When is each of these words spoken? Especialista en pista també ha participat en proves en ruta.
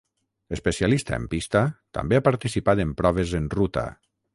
Especialista 0.55 1.19
en 1.21 1.27
pista 1.35 1.63
també 1.99 2.21
ha 2.21 2.25
participat 2.31 2.87
en 2.87 2.99
proves 3.05 3.41
en 3.43 3.57
ruta. 3.61 3.91